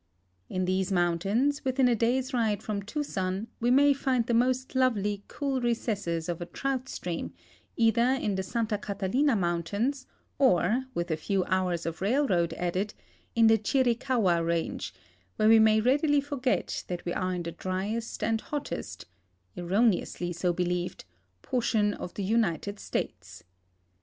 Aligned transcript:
In 0.49 0.65
these 0.65 0.91
mountains, 0.91 1.63
within 1.63 1.87
a 1.87 1.93
day's 1.93 2.33
ride 2.33 2.63
from 2.63 2.81
Tucson, 2.81 3.45
we 3.59 3.69
may 3.69 3.93
find 3.93 4.25
the 4.25 4.33
most 4.33 4.69
lovel}^, 4.69 5.21
cool 5.27 5.61
recesses 5.61 6.27
of 6.27 6.41
a 6.41 6.47
trout 6.47 6.89
stream 6.89 7.33
either 7.77 8.01
in 8.09 8.33
the 8.33 8.41
Santa 8.41 8.79
Catalina 8.79 9.35
mountains 9.35 10.07
or, 10.39 10.85
with 10.95 11.11
a 11.11 11.17
few 11.17 11.43
hours 11.45 11.85
of 11.85 12.01
railroad 12.01 12.53
added, 12.53 12.95
in 13.35 13.45
the 13.45 13.59
Chiricahua 13.59 14.41
range, 14.43 14.91
where 15.35 15.47
we 15.49 15.59
may 15.59 15.79
readily 15.79 16.19
forget 16.19 16.83
that 16.87 17.05
we 17.05 17.13
are 17.13 17.35
in 17.35 17.43
the 17.43 17.51
dryest 17.51 18.23
and 18.23 18.41
hottest— 18.41 19.05
erroneously 19.55 20.33
so 20.33 20.51
believed— 20.51 21.05
portion 21.43 21.93
of 21.93 22.15
the 22.15 22.23
United 22.23 22.79
States. 22.79 23.43